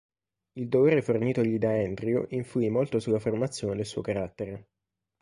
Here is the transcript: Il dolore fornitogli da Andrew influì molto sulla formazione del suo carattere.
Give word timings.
Il 0.53 0.67
dolore 0.67 1.03
fornitogli 1.03 1.59
da 1.59 1.73
Andrew 1.73 2.25
influì 2.29 2.71
molto 2.71 2.99
sulla 2.99 3.19
formazione 3.19 3.75
del 3.75 3.85
suo 3.85 4.01
carattere. 4.01 4.69